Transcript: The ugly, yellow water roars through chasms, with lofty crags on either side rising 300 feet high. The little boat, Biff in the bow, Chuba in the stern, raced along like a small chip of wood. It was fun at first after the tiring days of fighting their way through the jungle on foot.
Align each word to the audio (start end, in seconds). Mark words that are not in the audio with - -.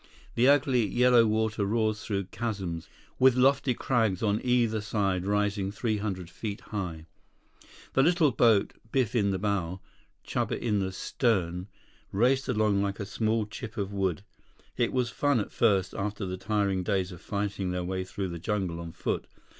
The 0.33 0.47
ugly, 0.47 0.83
yellow 0.87 1.27
water 1.27 1.63
roars 1.63 2.03
through 2.03 2.23
chasms, 2.31 2.89
with 3.19 3.35
lofty 3.35 3.75
crags 3.75 4.23
on 4.23 4.41
either 4.43 4.81
side 4.81 5.27
rising 5.27 5.71
300 5.71 6.27
feet 6.27 6.59
high. 6.61 7.05
The 7.93 8.01
little 8.01 8.31
boat, 8.31 8.73
Biff 8.91 9.13
in 9.15 9.29
the 9.29 9.37
bow, 9.37 9.79
Chuba 10.25 10.57
in 10.59 10.79
the 10.79 10.91
stern, 10.91 11.67
raced 12.11 12.47
along 12.49 12.81
like 12.81 12.99
a 12.99 13.05
small 13.05 13.45
chip 13.45 13.77
of 13.77 13.93
wood. 13.93 14.23
It 14.75 14.91
was 14.91 15.11
fun 15.11 15.39
at 15.39 15.51
first 15.51 15.93
after 15.93 16.25
the 16.25 16.35
tiring 16.35 16.81
days 16.81 17.11
of 17.11 17.21
fighting 17.21 17.69
their 17.69 17.83
way 17.83 18.03
through 18.03 18.29
the 18.29 18.39
jungle 18.39 18.79
on 18.79 18.93
foot. 18.93 19.27